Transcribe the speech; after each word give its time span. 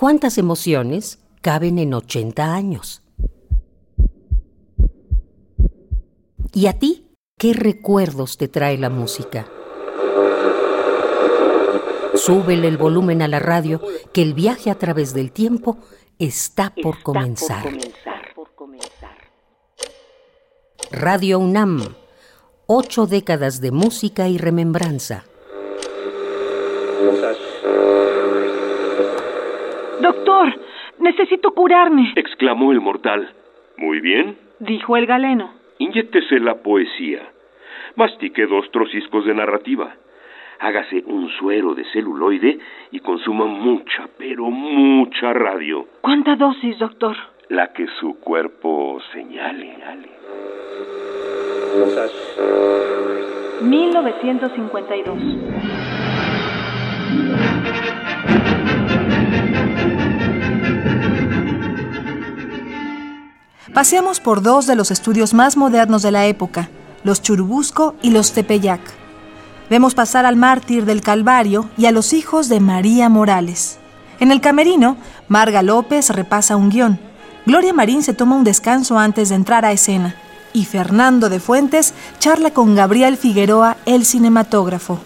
¿Cuántas 0.00 0.38
emociones 0.38 1.18
caben 1.42 1.78
en 1.78 1.92
80 1.92 2.54
años? 2.54 3.02
¿Y 6.54 6.68
a 6.68 6.78
ti 6.78 7.10
qué 7.36 7.52
recuerdos 7.52 8.38
te 8.38 8.48
trae 8.48 8.78
la 8.78 8.88
música? 8.88 9.46
Súbele 12.14 12.66
el 12.66 12.78
volumen 12.78 13.20
a 13.20 13.28
la 13.28 13.40
radio, 13.40 13.82
que 14.14 14.22
el 14.22 14.32
viaje 14.32 14.70
a 14.70 14.76
través 14.76 15.12
del 15.12 15.32
tiempo 15.32 15.76
está 16.18 16.72
por 16.82 17.02
comenzar. 17.02 17.70
Radio 20.90 21.38
UNAM, 21.38 21.94
ocho 22.66 23.04
décadas 23.04 23.60
de 23.60 23.70
música 23.70 24.28
y 24.28 24.38
remembranza. 24.38 25.26
Doctor, 30.00 30.54
necesito 30.98 31.52
curarme, 31.52 32.12
exclamó 32.16 32.72
el 32.72 32.80
mortal. 32.80 33.32
Muy 33.76 34.00
bien, 34.00 34.36
dijo 34.58 34.96
el 34.96 35.06
galeno. 35.06 35.52
Inyéctese 35.78 36.40
la 36.40 36.62
poesía. 36.62 37.22
Mastique 37.96 38.46
dos 38.46 38.70
trociscos 38.70 39.24
de 39.24 39.34
narrativa 39.34 39.94
hágase 40.60 41.02
un 41.06 41.28
suero 41.30 41.74
de 41.74 41.84
celuloide 41.92 42.58
y 42.90 43.00
consuma 43.00 43.46
mucha, 43.46 44.08
pero 44.18 44.50
mucha 44.50 45.32
radio. 45.32 45.86
¿Cuánta 46.02 46.36
dosis, 46.36 46.78
doctor? 46.78 47.16
La 47.48 47.72
que 47.72 47.86
su 47.98 48.20
cuerpo 48.20 49.00
señale. 49.12 49.78
1952. 53.62 56.09
Paseamos 63.80 64.20
por 64.20 64.42
dos 64.42 64.66
de 64.66 64.76
los 64.76 64.90
estudios 64.90 65.32
más 65.32 65.56
modernos 65.56 66.02
de 66.02 66.10
la 66.10 66.26
época, 66.26 66.68
los 67.02 67.22
Churubusco 67.22 67.94
y 68.02 68.10
los 68.10 68.32
Tepeyac. 68.32 68.78
Vemos 69.70 69.94
pasar 69.94 70.26
al 70.26 70.36
mártir 70.36 70.84
del 70.84 71.00
Calvario 71.00 71.70
y 71.78 71.86
a 71.86 71.90
los 71.90 72.12
hijos 72.12 72.50
de 72.50 72.60
María 72.60 73.08
Morales. 73.08 73.78
En 74.18 74.32
el 74.32 74.42
camerino, 74.42 74.98
Marga 75.28 75.62
López 75.62 76.10
repasa 76.10 76.56
un 76.56 76.68
guion. 76.68 77.00
Gloria 77.46 77.72
Marín 77.72 78.02
se 78.02 78.12
toma 78.12 78.36
un 78.36 78.44
descanso 78.44 78.98
antes 78.98 79.30
de 79.30 79.36
entrar 79.36 79.64
a 79.64 79.72
escena. 79.72 80.14
Y 80.52 80.66
Fernando 80.66 81.30
de 81.30 81.40
Fuentes 81.40 81.94
charla 82.18 82.50
con 82.50 82.74
Gabriel 82.74 83.16
Figueroa, 83.16 83.78
el 83.86 84.04
cinematógrafo. 84.04 84.98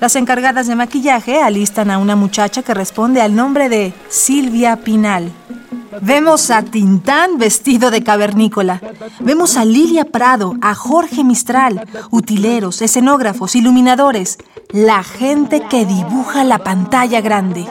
Las 0.00 0.16
encargadas 0.16 0.66
de 0.66 0.74
maquillaje 0.74 1.40
alistan 1.40 1.92
a 1.92 1.98
una 1.98 2.16
muchacha 2.16 2.64
que 2.64 2.74
responde 2.74 3.22
al 3.22 3.36
nombre 3.36 3.68
de 3.68 3.94
Silvia 4.08 4.78
Pinal. 4.78 5.30
Vemos 6.02 6.50
a 6.50 6.62
Tintán 6.62 7.38
vestido 7.38 7.90
de 7.90 8.02
cavernícola. 8.02 8.80
Vemos 9.20 9.56
a 9.56 9.64
Lilia 9.64 10.04
Prado, 10.04 10.54
a 10.60 10.74
Jorge 10.74 11.24
Mistral, 11.24 11.86
utileros, 12.10 12.82
escenógrafos, 12.82 13.54
iluminadores, 13.54 14.38
la 14.72 15.02
gente 15.02 15.62
que 15.68 15.86
dibuja 15.86 16.44
la 16.44 16.58
pantalla 16.58 17.20
grande. 17.20 17.66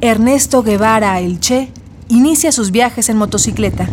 Ernesto 0.00 0.62
Guevara, 0.62 1.20
el 1.20 1.40
Che, 1.40 1.72
inicia 2.08 2.52
sus 2.52 2.70
viajes 2.70 3.08
en 3.08 3.16
motocicleta. 3.16 3.88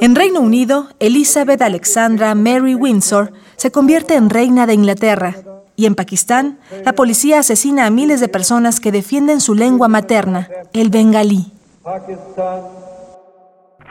En 0.00 0.14
Reino 0.14 0.40
Unido, 0.40 0.86
Elizabeth 1.00 1.60
Alexandra 1.60 2.34
Mary 2.36 2.74
Windsor 2.74 3.32
se 3.56 3.72
convierte 3.72 4.14
en 4.14 4.30
reina 4.30 4.66
de 4.66 4.74
Inglaterra 4.74 5.34
y 5.74 5.86
en 5.86 5.96
Pakistán, 5.96 6.58
la 6.84 6.92
policía 6.92 7.40
asesina 7.40 7.86
a 7.86 7.90
miles 7.90 8.20
de 8.20 8.28
personas 8.28 8.78
que 8.78 8.92
defienden 8.92 9.40
su 9.40 9.54
lengua 9.54 9.88
materna, 9.88 10.48
el 10.72 10.90
bengalí. 10.90 11.50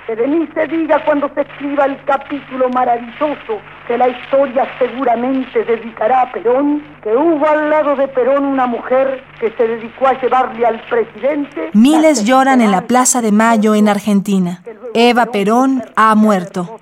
Que 0.08 0.16
de 0.16 0.28
mí 0.28 0.48
se 0.54 0.68
diga 0.68 1.04
cuando 1.06 1.30
se 1.34 1.42
escriba 1.42 1.86
el 1.86 1.98
capítulo 2.04 2.70
maravilloso 2.70 3.62
que 3.88 3.98
la 3.98 4.10
historia 4.10 4.68
seguramente 4.78 5.64
dedicará 5.64 6.24
a 6.24 6.32
Perón, 6.32 6.84
que 7.02 7.16
hubo 7.16 7.48
al 7.48 7.70
lado 7.70 7.96
de 7.96 8.08
Perón 8.10 8.46
una 8.46 8.68
mujer 8.68 9.24
que 9.40 9.52
se 9.52 9.68
dedicó 9.68 10.08
a 10.08 10.20
llevarle 10.22 10.66
al 10.66 10.82
presidente. 10.90 11.70
Miles 11.74 12.26
lloran 12.26 12.60
en 12.60 12.72
la 12.72 12.82
Plaza 12.82 13.22
de 13.22 13.32
Mayo 13.32 13.76
en 13.76 13.88
Argentina. 13.88 14.62
Eva 14.94 15.28
Perón 15.28 15.84
ha 15.96 16.16
muerto. 16.16 16.80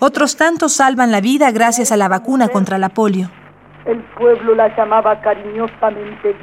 Otros 0.00 0.36
tantos 0.36 0.72
salvan 0.74 1.12
la 1.12 1.20
vida 1.20 1.50
gracias 1.52 1.92
a 1.92 1.96
la 1.96 2.08
vacuna 2.08 2.48
contra 2.48 2.78
la 2.78 2.88
polio. 2.88 3.30
El 3.86 4.00
pueblo 4.18 4.54
la 4.54 4.74
llamaba 4.76 5.20
cariñosamente 5.20 6.34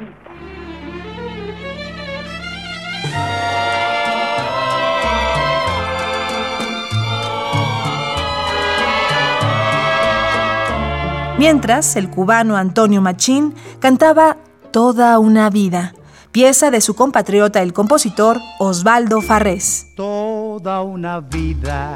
Mientras, 11.42 11.96
el 11.96 12.08
cubano 12.08 12.56
Antonio 12.56 13.02
Machín 13.02 13.56
cantaba 13.80 14.36
Toda 14.70 15.18
una 15.18 15.50
vida, 15.50 15.92
pieza 16.30 16.70
de 16.70 16.80
su 16.80 16.94
compatriota 16.94 17.62
el 17.62 17.72
compositor 17.72 18.38
Osvaldo 18.60 19.20
Farrés. 19.20 19.88
Toda 19.96 20.82
una 20.82 21.18
vida 21.18 21.94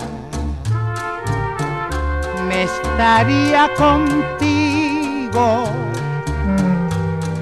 me 2.48 2.64
estaría 2.64 3.70
contigo. 3.78 5.62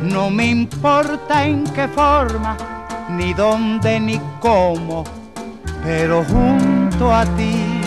No 0.02 0.28
me 0.28 0.48
importa 0.48 1.46
en 1.46 1.64
qué 1.64 1.88
forma, 1.88 2.58
ni 3.12 3.32
dónde, 3.32 3.98
ni 3.98 4.20
cómo, 4.40 5.04
pero 5.82 6.22
junto 6.22 7.14
a 7.14 7.24
ti 7.24 7.83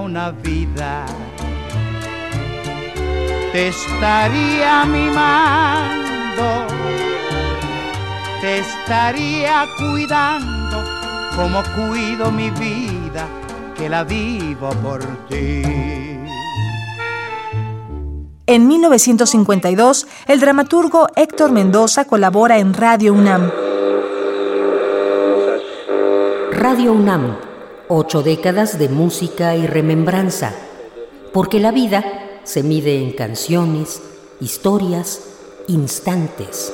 una 0.00 0.30
vida 0.30 1.06
te 3.52 3.68
estaría 3.68 4.84
mimando, 4.84 6.66
te 8.40 8.58
estaría 8.58 9.66
cuidando 9.78 10.84
como 11.34 11.62
cuido 11.74 12.30
mi 12.30 12.50
vida, 12.50 13.26
que 13.76 13.88
la 13.88 14.04
vivo 14.04 14.70
por 14.82 15.00
ti. 15.28 15.62
En 18.46 18.66
1952, 18.66 20.06
el 20.26 20.40
dramaturgo 20.40 21.08
Héctor 21.16 21.52
Mendoza 21.52 22.04
colabora 22.06 22.58
en 22.58 22.74
Radio 22.74 23.12
UNAM. 23.12 23.50
Radio 26.52 26.92
UNAM 26.92 27.47
Ocho 27.90 28.22
décadas 28.22 28.78
de 28.78 28.90
música 28.90 29.56
y 29.56 29.66
remembranza, 29.66 30.52
porque 31.32 31.58
la 31.58 31.72
vida 31.72 32.04
se 32.44 32.62
mide 32.62 33.02
en 33.02 33.12
canciones, 33.12 34.02
historias, 34.40 35.22
instantes. 35.68 36.70